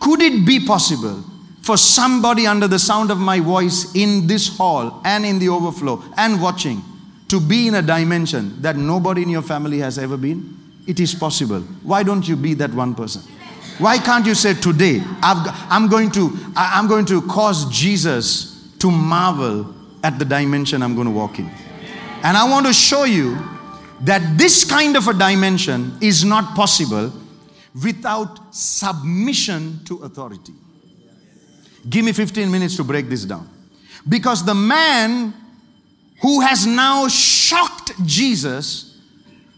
Could 0.00 0.22
it 0.22 0.46
be 0.46 0.66
possible 0.66 1.22
for 1.62 1.76
somebody 1.76 2.46
under 2.46 2.66
the 2.66 2.78
sound 2.78 3.10
of 3.10 3.18
my 3.18 3.38
voice 3.38 3.94
in 3.94 4.26
this 4.26 4.56
hall 4.56 5.02
and 5.04 5.26
in 5.26 5.38
the 5.38 5.50
overflow 5.50 6.02
and 6.16 6.40
watching 6.40 6.82
to 7.34 7.40
be 7.40 7.66
in 7.66 7.74
a 7.74 7.82
dimension 7.82 8.62
that 8.62 8.76
nobody 8.76 9.22
in 9.22 9.28
your 9.28 9.42
family 9.42 9.78
has 9.78 9.98
ever 9.98 10.16
been? 10.16 10.56
It 10.86 11.00
is 11.00 11.16
possible. 11.16 11.60
Why 11.82 12.04
don't 12.04 12.28
you 12.28 12.36
be 12.36 12.54
that 12.54 12.72
one 12.72 12.94
person? 12.94 13.22
Why 13.78 13.98
can't 13.98 14.24
you 14.24 14.36
say 14.36 14.54
today, 14.54 15.02
i 15.20 15.68
am 15.68 15.88
going 15.88 16.12
to, 16.12 16.30
I'm 16.54 16.86
going 16.86 17.06
to 17.06 17.22
cause 17.22 17.68
Jesus 17.72 18.72
to 18.78 18.88
marvel 18.88 19.74
at 20.04 20.16
the 20.20 20.24
dimension 20.24 20.80
I'm 20.80 20.94
going 20.94 21.08
to 21.08 21.10
walk 21.12 21.40
in. 21.40 21.50
And 22.22 22.36
I 22.36 22.48
want 22.48 22.66
to 22.66 22.72
show 22.72 23.02
you 23.02 23.36
that 24.02 24.38
this 24.38 24.62
kind 24.62 24.96
of 24.96 25.08
a 25.08 25.14
dimension 25.14 25.98
is 26.00 26.24
not 26.24 26.54
possible 26.54 27.12
without 27.82 28.54
submission 28.54 29.80
to 29.86 30.04
authority. 30.04 30.52
Give 31.90 32.04
me 32.04 32.12
15 32.12 32.48
minutes 32.48 32.76
to 32.76 32.84
break 32.84 33.08
this 33.08 33.24
down. 33.24 33.48
Because 34.08 34.44
the 34.44 34.54
man 34.54 35.34
who 36.20 36.40
has 36.40 36.66
now 36.66 37.08
shocked 37.08 37.92
Jesus 38.06 38.98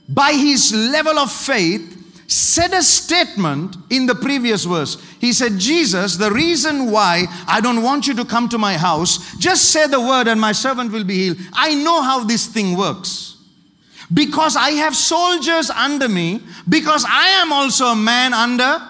by 0.08 0.32
his 0.32 0.72
level 0.72 1.18
of 1.18 1.30
faith 1.30 1.94
said 2.28 2.72
a 2.72 2.82
statement 2.82 3.76
in 3.90 4.06
the 4.06 4.14
previous 4.14 4.64
verse. 4.64 5.00
He 5.20 5.32
said, 5.32 5.58
Jesus, 5.58 6.16
the 6.16 6.30
reason 6.30 6.90
why 6.90 7.26
I 7.46 7.60
don't 7.60 7.82
want 7.82 8.06
you 8.06 8.14
to 8.14 8.24
come 8.24 8.48
to 8.48 8.58
my 8.58 8.76
house, 8.76 9.36
just 9.36 9.70
say 9.70 9.86
the 9.86 10.00
word 10.00 10.26
and 10.26 10.40
my 10.40 10.52
servant 10.52 10.92
will 10.92 11.04
be 11.04 11.14
healed. 11.14 11.38
I 11.52 11.74
know 11.74 12.02
how 12.02 12.24
this 12.24 12.46
thing 12.46 12.76
works. 12.76 13.36
Because 14.12 14.56
I 14.56 14.70
have 14.70 14.94
soldiers 14.94 15.70
under 15.70 16.08
me, 16.08 16.40
because 16.68 17.04
I 17.08 17.28
am 17.42 17.52
also 17.52 17.86
a 17.86 17.96
man 17.96 18.32
under 18.32 18.80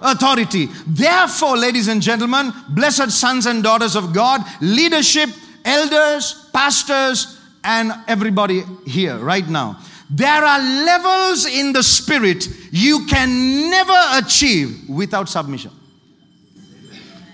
authority. 0.00 0.68
Therefore, 0.86 1.56
ladies 1.56 1.88
and 1.88 2.00
gentlemen, 2.00 2.52
blessed 2.68 3.10
sons 3.10 3.46
and 3.46 3.62
daughters 3.62 3.96
of 3.96 4.12
God, 4.12 4.42
leadership, 4.60 5.28
elders, 5.64 6.48
pastors, 6.52 7.40
and 7.62 7.92
everybody 8.06 8.62
here 8.86 9.16
right 9.18 9.48
now. 9.48 9.78
There 10.10 10.44
are 10.44 10.58
levels 10.58 11.46
in 11.46 11.72
the 11.72 11.82
spirit 11.82 12.46
you 12.70 13.06
can 13.06 13.70
never 13.70 13.96
achieve 14.12 14.88
without 14.88 15.28
submission. 15.28 15.70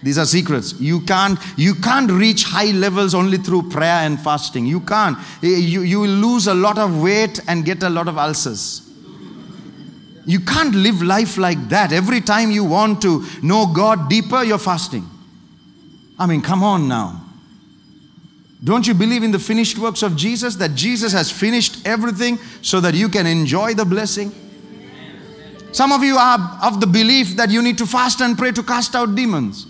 These 0.03 0.17
are 0.17 0.25
secrets. 0.25 0.81
You 0.81 1.01
can't, 1.01 1.39
you 1.57 1.75
can't 1.75 2.11
reach 2.11 2.45
high 2.45 2.71
levels 2.71 3.15
only 3.15 3.37
through 3.37 3.69
prayer 3.69 4.07
and 4.07 4.19
fasting. 4.19 4.65
You 4.65 4.81
can't. 4.81 5.19
Eh, 5.43 5.49
you, 5.49 5.83
you 5.83 6.01
will 6.01 6.09
lose 6.09 6.47
a 6.47 6.55
lot 6.55 6.79
of 6.79 7.03
weight 7.03 7.39
and 7.49 7.65
get 7.65 7.83
a 7.83 7.91
lot 7.91 8.09
of 8.09 8.17
ulcers. 8.17 8.89
You 10.25 10.41
can't 10.41 10.75
live 10.75 11.03
life 11.03 11.37
like 11.37 11.69
that. 11.69 11.93
Every 11.93 12.21
time 12.21 12.51
you 12.51 12.65
want 12.65 13.03
to 13.03 13.25
know 13.43 13.67
God 13.75 14.09
deeper, 14.09 14.43
you're 14.43 14.59
fasting. 14.59 15.07
I 16.19 16.27
mean, 16.27 16.41
come 16.41 16.63
on 16.63 16.89
now. 16.89 17.21
Don't 18.63 18.87
you 18.87 18.95
believe 18.95 19.23
in 19.23 19.31
the 19.31 19.39
finished 19.39 19.79
works 19.79 20.03
of 20.03 20.17
Jesus? 20.17 20.57
That 20.57 20.75
Jesus 20.75 21.13
has 21.13 21.31
finished 21.31 21.87
everything 21.87 22.39
so 22.61 22.81
that 22.81 22.95
you 22.95 23.09
can 23.09 23.27
enjoy 23.27 23.75
the 23.75 23.85
blessing? 23.85 24.33
Some 25.73 25.93
of 25.93 26.03
you 26.03 26.17
are 26.17 26.59
of 26.63 26.81
the 26.81 26.87
belief 26.87 27.37
that 27.37 27.51
you 27.51 27.63
need 27.63 27.79
to 27.79 27.87
fast 27.87 28.21
and 28.21 28.37
pray 28.37 28.53
to 28.53 28.63
cast 28.63 28.95
out 28.95 29.15
demons 29.15 29.67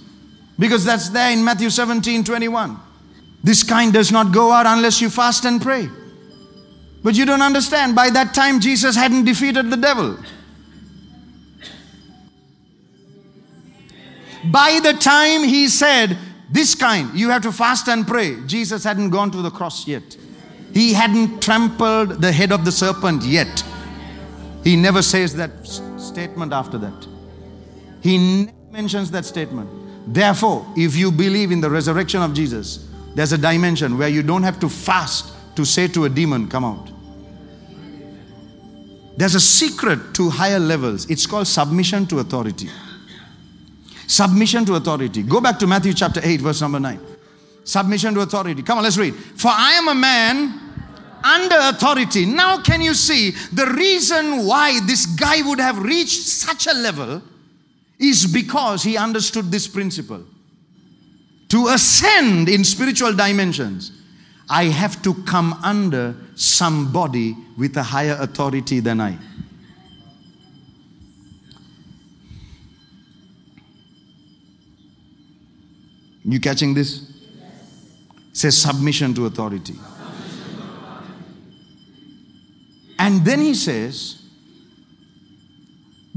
because 0.59 0.85
that's 0.85 1.11
there 1.11 1.30
in 1.30 1.44
Matthew 1.44 1.70
17 1.70 2.25
21. 2.25 2.78
This 3.42 3.62
kind 3.62 3.92
does 3.92 4.11
not 4.11 4.32
go 4.32 4.50
out 4.50 4.66
unless 4.66 5.00
you 5.00 5.09
fast 5.09 5.44
and 5.44 5.61
pray. 5.61 5.88
But 7.02 7.14
you 7.14 7.25
don't 7.25 7.40
understand, 7.40 7.94
by 7.94 8.11
that 8.11 8.35
time, 8.35 8.61
Jesus 8.61 8.94
hadn't 8.94 9.25
defeated 9.25 9.70
the 9.70 9.76
devil. 9.76 10.18
By 14.44 14.80
the 14.82 14.94
time 14.94 15.44
he 15.44 15.68
said, 15.68 16.18
this 16.50 16.75
kind, 16.75 17.16
you 17.16 17.30
have 17.30 17.42
to 17.42 17.52
fast 17.52 17.88
and 17.88 18.07
pray. 18.07 18.37
Jesus 18.47 18.83
hadn't 18.83 19.11
gone 19.11 19.30
to 19.30 19.42
the 19.42 19.50
cross 19.50 19.87
yet. 19.87 20.16
He 20.73 20.92
hadn't 20.92 21.40
trampled 21.40 22.21
the 22.21 22.33
head 22.33 22.52
of 22.52 22.64
the 22.64 22.73
serpent 22.73 23.23
yet. 23.23 23.64
He 24.64 24.76
never 24.76 25.02
says 25.02 25.35
that 25.37 25.50
statement 25.99 26.52
after 26.52 26.76
that. 26.78 27.07
He 28.02 28.45
never 28.45 28.57
mentions 28.73 29.11
that 29.12 29.25
statement. 29.25 29.69
Therefore, 30.12 30.66
if 30.76 30.97
you 30.97 31.12
believe 31.12 31.52
in 31.52 31.61
the 31.61 31.71
resurrection 31.71 32.23
of 32.23 32.35
Jesus, 32.35 32.88
there's 33.14 33.33
a 33.33 33.38
dimension 33.38 33.97
where 33.99 34.09
you 34.09 34.23
don't 34.23 34.42
have 34.42 34.59
to 34.61 34.69
fast 34.69 35.33
to 35.57 35.64
say 35.64 35.88
to 35.88 36.04
a 36.04 36.09
demon, 36.09 36.49
Come 36.49 36.64
out. 36.64 36.90
There's 39.16 39.35
a 39.35 39.40
secret 39.40 40.14
to 40.14 40.30
higher 40.30 40.59
levels. 40.59 41.09
It's 41.11 41.26
called 41.26 41.47
submission 41.47 42.07
to 42.07 42.21
authority. 42.21 42.71
Submission 44.11 44.64
to 44.64 44.75
authority. 44.75 45.23
Go 45.23 45.40
back 45.40 45.57
to 45.61 45.69
Matthew 45.69 45.93
chapter 45.95 46.21
8, 46.21 46.40
verse 46.40 46.61
number 46.61 46.81
9. 46.81 46.99
Submission 47.62 48.12
to 48.14 48.23
authority. 48.23 48.61
Come 48.61 48.79
on, 48.79 48.83
let's 48.83 48.97
read. 48.97 49.14
For 49.14 49.52
I 49.52 49.75
am 49.75 49.87
a 49.87 49.95
man 49.95 50.61
under 51.23 51.55
authority. 51.57 52.26
Now, 52.26 52.61
can 52.61 52.81
you 52.81 52.93
see 52.93 53.31
the 53.52 53.67
reason 53.67 54.47
why 54.47 54.81
this 54.85 55.07
guy 55.07 55.43
would 55.43 55.61
have 55.61 55.79
reached 55.79 56.23
such 56.23 56.67
a 56.67 56.73
level 56.73 57.23
is 58.00 58.26
because 58.26 58.83
he 58.83 58.97
understood 58.97 59.52
this 59.52 59.69
principle. 59.69 60.25
To 61.50 61.69
ascend 61.69 62.49
in 62.49 62.64
spiritual 62.64 63.14
dimensions, 63.14 63.93
I 64.49 64.64
have 64.64 65.02
to 65.02 65.14
come 65.23 65.52
under 65.62 66.17
somebody 66.35 67.37
with 67.57 67.76
a 67.76 67.85
higher 67.85 68.17
authority 68.19 68.81
than 68.81 69.00
I. 69.00 69.19
You 76.32 76.40
catching 76.40 76.75
this? 76.75 77.10
Says 78.32 78.56
submission 78.56 79.14
to 79.14 79.26
authority. 79.26 79.75
And 82.99 83.25
then 83.25 83.40
he 83.40 83.54
says, 83.54 84.22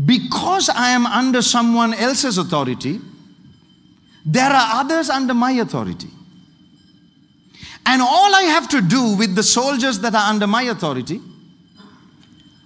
because 0.06 0.70
I 0.70 0.90
am 0.90 1.06
under 1.06 1.42
someone 1.42 1.94
else's 1.94 2.38
authority, 2.38 3.00
there 4.26 4.50
are 4.50 4.82
others 4.82 5.10
under 5.10 5.34
my 5.34 5.52
authority. 5.52 6.10
And 7.86 8.02
all 8.02 8.36
I 8.36 8.44
have 8.44 8.70
to 8.70 8.82
do 8.82 9.16
with 9.16 9.36
the 9.36 9.44
soldiers 9.44 10.00
that 10.00 10.14
are 10.14 10.30
under 10.30 10.48
my 10.48 10.64
authority, 10.64 11.22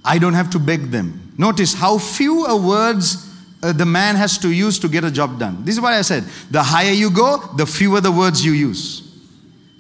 I 0.03 0.19
don't 0.19 0.33
have 0.33 0.49
to 0.51 0.59
beg 0.59 0.91
them. 0.91 1.33
Notice 1.37 1.73
how 1.73 1.97
few 1.97 2.45
words 2.57 3.26
uh, 3.63 3.73
the 3.73 3.85
man 3.85 4.15
has 4.15 4.37
to 4.39 4.51
use 4.51 4.79
to 4.79 4.87
get 4.87 5.03
a 5.03 5.11
job 5.11 5.39
done. 5.39 5.63
This 5.63 5.75
is 5.75 5.81
what 5.81 5.93
I 5.93 6.01
said. 6.01 6.23
The 6.51 6.61
higher 6.61 6.91
you 6.91 7.09
go, 7.09 7.37
the 7.55 7.65
fewer 7.65 8.01
the 8.01 8.11
words 8.11 8.45
you 8.45 8.51
use. 8.51 9.03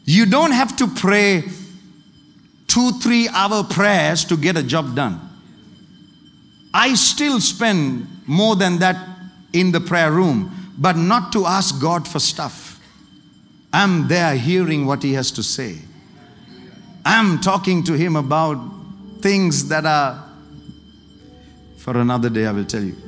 You 0.05 0.25
don't 0.25 0.51
have 0.51 0.75
to 0.77 0.87
pray 0.87 1.43
two, 2.67 2.91
three 2.99 3.27
hour 3.29 3.63
prayers 3.63 4.25
to 4.25 4.37
get 4.37 4.57
a 4.57 4.63
job 4.63 4.95
done. 4.95 5.19
I 6.73 6.93
still 6.95 7.39
spend 7.39 8.07
more 8.25 8.55
than 8.55 8.79
that 8.79 8.97
in 9.53 9.71
the 9.71 9.79
prayer 9.79 10.11
room, 10.11 10.73
but 10.77 10.95
not 10.95 11.31
to 11.33 11.45
ask 11.45 11.81
God 11.81 12.07
for 12.07 12.19
stuff. 12.19 12.79
I'm 13.73 14.07
there 14.07 14.35
hearing 14.35 14.85
what 14.85 15.03
He 15.03 15.13
has 15.13 15.31
to 15.31 15.43
say. 15.43 15.77
I'm 17.05 17.39
talking 17.39 17.83
to 17.83 17.93
Him 17.93 18.15
about 18.15 18.57
things 19.21 19.69
that 19.69 19.85
are 19.85 20.27
for 21.87 21.97
another 21.97 22.29
day, 22.29 22.45
I 22.45 22.51
will 22.51 22.65
tell 22.65 22.83
you. 22.83 23.06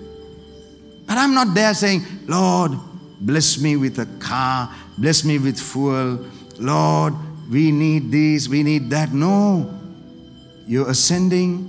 But 1.10 1.18
I'm 1.18 1.34
not 1.34 1.56
there 1.56 1.74
saying, 1.74 2.04
Lord, 2.28 2.74
bless 3.20 3.60
me 3.60 3.76
with 3.76 3.98
a 3.98 4.06
car, 4.20 4.70
bless 4.96 5.26
me 5.26 5.40
with 5.40 5.60
fuel. 5.60 6.24
Lord, 6.60 7.16
we 7.50 7.72
need 7.72 8.12
this, 8.12 8.48
we 8.48 8.62
need 8.62 8.92
that. 8.92 9.12
No. 9.12 9.74
You're 10.68 10.88
ascending, 10.88 11.68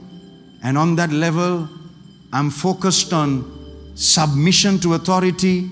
and 0.62 0.76
on 0.76 0.94
that 0.97 1.11
level, 1.11 1.70
I'm 2.35 2.50
focused 2.50 3.14
on 3.14 3.90
submission 3.94 4.78
to 4.80 4.92
authority, 4.92 5.70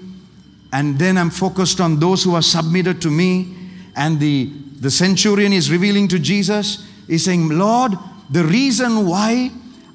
and 0.72 0.98
then 0.98 1.18
I'm 1.18 1.28
focused 1.28 1.78
on 1.78 2.00
those 2.00 2.24
who 2.24 2.34
are 2.36 2.42
submitted 2.42 3.02
to 3.02 3.10
me. 3.10 3.54
And 3.96 4.18
the, 4.18 4.50
the 4.80 4.90
centurion 4.90 5.52
is 5.52 5.70
revealing 5.70 6.08
to 6.08 6.18
Jesus, 6.18 6.88
he's 7.06 7.26
saying, 7.26 7.50
Lord, 7.50 7.92
the 8.30 8.44
reason 8.44 9.06
why 9.06 9.50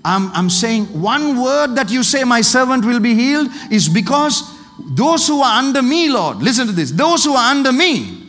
I'm, 0.06 0.32
I'm 0.34 0.50
saying 0.50 0.86
one 1.02 1.42
word 1.42 1.76
that 1.76 1.90
you 1.90 2.04
say, 2.04 2.24
my 2.24 2.42
servant 2.42 2.86
will 2.86 3.00
be 3.00 3.14
healed, 3.14 3.50
is 3.72 3.88
because 3.88 4.52
those 4.96 5.28
who 5.28 5.42
are 5.42 5.60
under 5.60 5.82
me, 5.82 6.10
Lord, 6.10 6.38
listen 6.38 6.68
to 6.68 6.74
this, 6.74 6.92
those 6.92 7.24
who 7.24 7.34
are 7.34 7.52
under 7.52 7.72
me, 7.72 8.20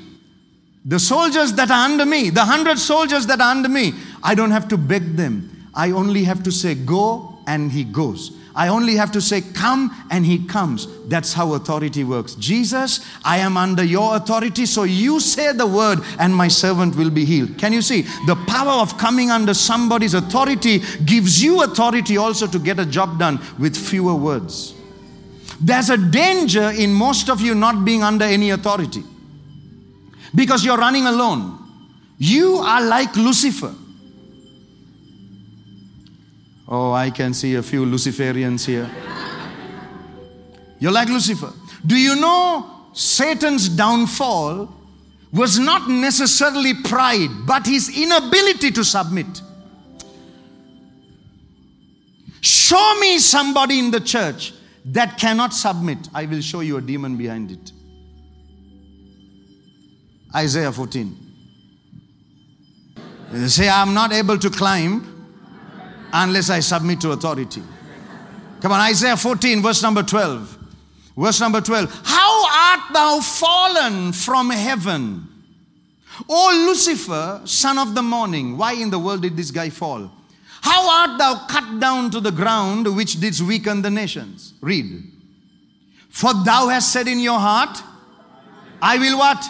the 0.84 0.98
soldiers 0.98 1.52
that 1.54 1.70
are 1.70 1.84
under 1.84 2.04
me, 2.04 2.30
the 2.30 2.44
hundred 2.44 2.78
soldiers 2.78 3.26
that 3.26 3.40
are 3.40 3.50
under 3.50 3.68
me, 3.68 3.94
I 4.22 4.34
don't 4.34 4.50
have 4.50 4.68
to 4.68 4.76
beg 4.76 5.16
them. 5.16 5.50
I 5.74 5.90
only 5.90 6.24
have 6.24 6.42
to 6.44 6.52
say, 6.52 6.74
go, 6.74 7.38
and 7.46 7.72
he 7.72 7.84
goes. 7.84 8.36
I 8.56 8.68
only 8.68 8.94
have 8.94 9.10
to 9.12 9.20
say, 9.20 9.40
come, 9.40 9.90
and 10.10 10.24
he 10.24 10.46
comes. 10.46 10.86
That's 11.08 11.32
how 11.32 11.54
authority 11.54 12.04
works. 12.04 12.36
Jesus, 12.36 13.04
I 13.24 13.38
am 13.38 13.56
under 13.56 13.82
your 13.82 14.14
authority, 14.16 14.64
so 14.64 14.84
you 14.84 15.18
say 15.18 15.52
the 15.52 15.66
word, 15.66 15.98
and 16.20 16.34
my 16.34 16.46
servant 16.46 16.94
will 16.94 17.10
be 17.10 17.24
healed. 17.24 17.58
Can 17.58 17.72
you 17.72 17.82
see? 17.82 18.02
The 18.26 18.36
power 18.46 18.80
of 18.80 18.96
coming 18.96 19.30
under 19.30 19.54
somebody's 19.54 20.14
authority 20.14 20.82
gives 21.04 21.42
you 21.42 21.64
authority 21.64 22.16
also 22.16 22.46
to 22.46 22.58
get 22.60 22.78
a 22.78 22.86
job 22.86 23.18
done 23.18 23.40
with 23.58 23.76
fewer 23.76 24.14
words. 24.14 24.74
There's 25.60 25.90
a 25.90 25.96
danger 25.96 26.70
in 26.70 26.92
most 26.92 27.28
of 27.30 27.40
you 27.40 27.54
not 27.54 27.84
being 27.84 28.02
under 28.02 28.24
any 28.24 28.50
authority 28.50 29.02
because 30.34 30.64
you're 30.64 30.78
running 30.78 31.06
alone. 31.06 31.58
You 32.18 32.56
are 32.56 32.82
like 32.82 33.16
Lucifer. 33.16 33.74
Oh, 36.66 36.92
I 36.92 37.10
can 37.10 37.34
see 37.34 37.56
a 37.56 37.62
few 37.62 37.84
Luciferians 37.84 38.64
here. 38.64 38.90
You're 40.78 40.92
like 40.92 41.08
Lucifer. 41.08 41.52
Do 41.86 41.96
you 41.96 42.16
know 42.16 42.88
Satan's 42.94 43.68
downfall 43.68 44.74
was 45.32 45.58
not 45.58 45.88
necessarily 45.88 46.74
pride, 46.74 47.28
but 47.46 47.66
his 47.66 47.94
inability 47.96 48.70
to 48.70 48.84
submit? 48.84 49.42
Show 52.40 52.98
me 53.00 53.18
somebody 53.18 53.78
in 53.78 53.90
the 53.90 54.00
church 54.00 54.54
that 54.86 55.18
cannot 55.18 55.52
submit. 55.52 55.98
I 56.14 56.26
will 56.26 56.40
show 56.40 56.60
you 56.60 56.76
a 56.76 56.80
demon 56.80 57.16
behind 57.16 57.50
it. 57.50 57.72
Isaiah 60.34 60.72
14. 60.72 61.16
You 63.32 63.48
say, 63.48 63.68
I'm 63.68 63.94
not 63.94 64.12
able 64.12 64.38
to 64.38 64.50
climb 64.50 65.13
unless 66.14 66.48
I 66.48 66.60
submit 66.60 67.00
to 67.02 67.10
authority. 67.10 67.62
Come 68.60 68.72
on, 68.72 68.80
Isaiah 68.80 69.16
14, 69.16 69.60
verse 69.60 69.82
number 69.82 70.02
12. 70.02 70.58
Verse 71.16 71.40
number 71.40 71.60
12. 71.60 72.02
How 72.04 72.72
art 72.72 72.92
thou 72.92 73.20
fallen 73.20 74.12
from 74.12 74.50
heaven? 74.50 75.28
O 76.28 76.66
Lucifer, 76.68 77.42
son 77.44 77.78
of 77.78 77.94
the 77.94 78.02
morning. 78.02 78.56
Why 78.56 78.72
in 78.74 78.90
the 78.90 78.98
world 78.98 79.22
did 79.22 79.36
this 79.36 79.50
guy 79.50 79.68
fall? 79.68 80.10
How 80.62 81.08
art 81.08 81.18
thou 81.18 81.46
cut 81.46 81.80
down 81.80 82.10
to 82.12 82.20
the 82.20 82.30
ground, 82.30 82.96
which 82.96 83.20
didst 83.20 83.42
weaken 83.42 83.82
the 83.82 83.90
nations? 83.90 84.54
Read. 84.60 85.02
For 86.08 86.32
thou 86.32 86.68
hast 86.68 86.92
said 86.92 87.08
in 87.08 87.18
your 87.18 87.38
heart, 87.40 87.76
I 88.80 88.98
will 88.98 89.18
what? 89.18 89.44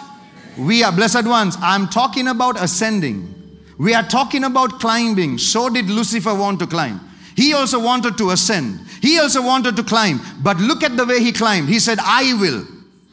We 0.57 0.83
are 0.83 0.91
blessed 0.91 1.25
ones. 1.25 1.57
I'm 1.61 1.87
talking 1.87 2.27
about 2.27 2.61
ascending. 2.61 3.34
We 3.77 3.93
are 3.93 4.03
talking 4.03 4.43
about 4.43 4.79
climbing. 4.79 5.37
So 5.37 5.69
did 5.69 5.89
Lucifer 5.89 6.33
want 6.33 6.59
to 6.59 6.67
climb. 6.67 7.01
He 7.35 7.53
also 7.53 7.79
wanted 7.79 8.17
to 8.17 8.31
ascend. 8.31 8.79
He 9.01 9.19
also 9.19 9.41
wanted 9.41 9.75
to 9.75 9.83
climb. 9.83 10.21
But 10.41 10.57
look 10.57 10.83
at 10.83 10.95
the 10.95 11.05
way 11.05 11.19
he 11.19 11.31
climbed. 11.31 11.67
He 11.67 11.79
said, 11.79 11.99
I 12.01 12.33
will 12.39 12.65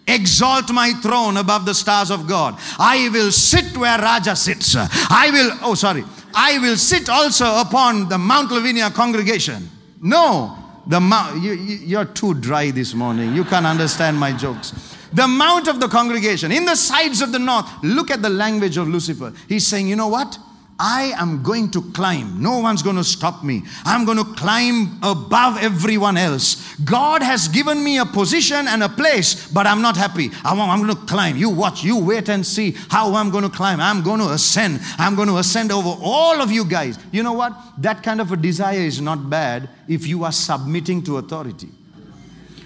exalt 0.06 0.72
my 0.72 0.92
throne 1.02 1.36
above 1.36 1.64
the 1.64 1.74
stars 1.74 2.10
of 2.10 2.28
God. 2.28 2.56
I 2.78 3.08
will 3.12 3.32
sit 3.32 3.76
where 3.76 3.98
Raja 3.98 4.36
sits. 4.36 4.76
I 4.76 5.30
will, 5.32 5.58
oh, 5.62 5.74
sorry. 5.74 6.04
I 6.34 6.58
will 6.58 6.76
sit 6.76 7.08
also 7.08 7.60
upon 7.60 8.08
the 8.08 8.18
Mount 8.18 8.52
Lavinia 8.52 8.90
congregation. 8.90 9.68
No, 10.00 10.56
the 10.86 11.00
mount, 11.00 11.42
you, 11.42 11.52
you're 11.52 12.04
too 12.04 12.34
dry 12.34 12.70
this 12.70 12.94
morning. 12.94 13.34
You 13.34 13.44
can't 13.44 13.66
understand 13.66 14.18
my 14.18 14.32
jokes 14.32 14.92
the 15.12 15.28
mount 15.28 15.68
of 15.68 15.78
the 15.78 15.88
congregation, 15.88 16.50
in 16.52 16.64
the 16.64 16.74
sides 16.74 17.20
of 17.20 17.32
the 17.32 17.38
north. 17.38 17.68
Look 17.82 18.10
at 18.10 18.22
the 18.22 18.30
language 18.30 18.76
of 18.76 18.88
Lucifer. 18.88 19.32
He's 19.48 19.66
saying, 19.66 19.88
you 19.88 19.96
know 19.96 20.08
what? 20.08 20.38
I 20.84 21.14
am 21.16 21.44
going 21.44 21.70
to 21.70 21.82
climb. 21.92 22.42
No 22.42 22.58
one's 22.58 22.82
going 22.82 22.96
to 22.96 23.04
stop 23.04 23.44
me. 23.44 23.62
I'm 23.84 24.04
going 24.04 24.18
to 24.18 24.24
climb 24.24 24.98
above 25.00 25.62
everyone 25.62 26.16
else. 26.16 26.74
God 26.78 27.22
has 27.22 27.46
given 27.46 27.84
me 27.84 27.98
a 27.98 28.04
position 28.04 28.66
and 28.66 28.82
a 28.82 28.88
place, 28.88 29.46
but 29.52 29.64
I'm 29.64 29.80
not 29.80 29.96
happy. 29.96 30.30
I'm, 30.44 30.56
going 30.56 30.92
to 30.92 31.06
climb. 31.06 31.36
You 31.36 31.50
watch, 31.50 31.84
you 31.84 32.04
wait 32.04 32.28
and 32.28 32.44
see 32.44 32.72
how 32.90 33.14
I'm 33.14 33.30
going 33.30 33.44
to 33.44 33.48
climb. 33.48 33.78
I'm 33.80 34.02
going 34.02 34.18
to 34.18 34.30
ascend. 34.30 34.80
I'm 34.98 35.14
going 35.14 35.28
to 35.28 35.36
ascend 35.36 35.70
over 35.70 35.94
all 36.02 36.42
of 36.42 36.50
you 36.50 36.64
guys. 36.64 36.98
You 37.12 37.22
know 37.22 37.34
what? 37.34 37.52
That 37.78 38.02
kind 38.02 38.20
of 38.20 38.32
a 38.32 38.36
desire 38.36 38.80
is 38.80 39.00
not 39.00 39.30
bad 39.30 39.68
if 39.86 40.08
you 40.08 40.24
are 40.24 40.32
submitting 40.32 41.04
to 41.04 41.18
authority. 41.18 41.68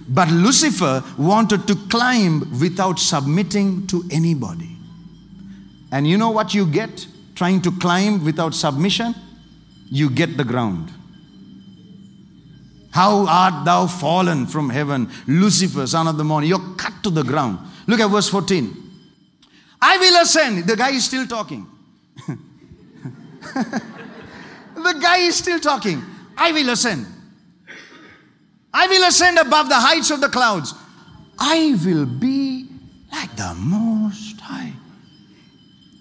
But 0.09 0.31
Lucifer 0.31 1.05
wanted 1.19 1.67
to 1.69 1.75
climb 1.91 2.59
without 2.61 2.99
submitting 2.99 3.87
to 3.89 4.05
anybody. 4.11 4.71
And 5.93 6.09
you 6.09 6.17
know 6.17 6.31
what 6.31 6.55
you 6.55 6.67
get? 6.67 7.09
Trying 7.37 7.63
to 7.63 7.71
climb 7.71 8.25
without 8.25 8.55
submission, 8.55 9.15
you 9.89 10.11
get 10.11 10.37
the 10.37 10.45
ground. 10.45 10.91
How 12.91 13.27
art 13.29 13.65
thou 13.67 13.87
fallen 13.87 14.47
from 14.47 14.71
heaven, 14.71 15.11
Lucifer, 15.27 15.87
son 15.87 16.09
of 16.09 16.17
the 16.17 16.25
morning? 16.25 16.49
You're 16.49 16.75
cut 16.77 16.95
to 17.03 17.11
the 17.11 17.23
ground. 17.23 17.59
Look 17.87 18.01
at 18.01 18.09
verse 18.09 18.29
14. 18.29 18.75
I 19.81 19.99
will 19.99 20.23
ascend. 20.23 20.67
The 20.67 20.77
guy 20.77 20.91
is 20.91 21.05
still 21.05 21.27
talking. 21.27 21.67
the 23.55 24.99
guy 25.01 25.19
is 25.19 25.37
still 25.37 25.61
talking. 25.61 26.03
I 26.37 26.53
will 26.53 26.71
ascend. 26.71 27.07
I 28.73 28.87
will 28.87 29.07
ascend 29.07 29.39
above 29.39 29.69
the 29.69 29.75
heights 29.75 30.11
of 30.11 30.21
the 30.23 30.29
clouds. 30.29 30.75
I 31.39 31.79
will 31.85 32.07
be 32.07 32.67
like 33.13 33.37
the 33.37 33.43
High. 33.43 33.96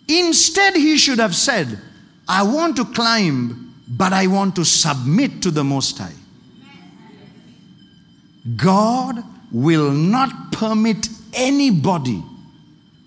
Instead, 0.08 0.76
he 0.76 0.98
should 0.98 1.20
have 1.20 1.36
said, 1.36 1.80
I 2.28 2.44
want 2.44 2.76
to 2.78 2.86
climb, 2.86 3.74
but 3.88 4.14
I 4.14 4.28
want 4.28 4.56
to 4.56 4.66
submit 4.66 5.42
to 5.44 5.52
the 5.52 5.64
Most 5.64 5.98
High. 5.98 6.14
God 8.56 9.24
will 9.52 9.92
not 9.92 10.52
permit 10.52 11.08
anybody 11.34 12.24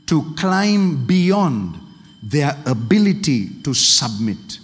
to 0.06 0.34
climb 0.36 1.06
beyond 1.06 1.78
their 2.22 2.56
ability 2.66 3.62
to 3.62 3.74
submit. 3.74 4.58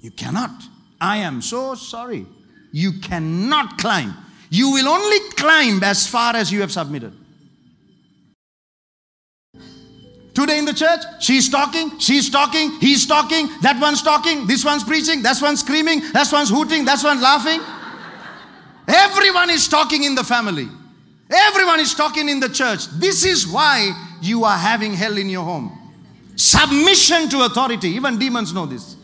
You 0.00 0.10
cannot. 0.10 0.50
I 1.00 1.18
am 1.18 1.40
so 1.40 1.74
sorry. 1.74 2.26
You 2.72 2.92
cannot 3.00 3.78
climb. 3.78 4.14
You 4.50 4.70
will 4.70 4.88
only 4.88 5.18
climb 5.30 5.82
as 5.82 6.06
far 6.06 6.36
as 6.36 6.52
you 6.52 6.60
have 6.60 6.72
submitted. 6.72 7.12
Today 10.36 10.58
in 10.58 10.66
the 10.66 10.74
church, 10.74 11.00
she's 11.18 11.48
talking, 11.48 11.98
she's 11.98 12.28
talking, 12.28 12.70
he's 12.78 13.06
talking, 13.06 13.48
that 13.62 13.80
one's 13.80 14.02
talking, 14.02 14.46
this 14.46 14.66
one's 14.66 14.84
preaching, 14.84 15.22
that 15.22 15.40
one's 15.40 15.60
screaming, 15.60 16.00
that 16.12 16.28
one's 16.30 16.50
hooting, 16.50 16.84
that 16.84 17.02
one's 17.02 17.22
laughing. 17.22 17.62
Everyone 18.86 19.48
is 19.48 19.66
talking 19.66 20.02
in 20.02 20.14
the 20.14 20.22
family. 20.22 20.68
Everyone 21.30 21.80
is 21.80 21.94
talking 21.94 22.28
in 22.28 22.38
the 22.38 22.50
church. 22.50 22.86
This 22.98 23.24
is 23.24 23.48
why 23.48 23.92
you 24.20 24.44
are 24.44 24.58
having 24.58 24.92
hell 24.92 25.16
in 25.16 25.30
your 25.30 25.42
home. 25.42 25.72
Submission 26.36 27.30
to 27.30 27.46
authority. 27.46 27.88
Even 27.88 28.18
demons 28.18 28.52
know 28.52 28.66
this. 28.66 28.95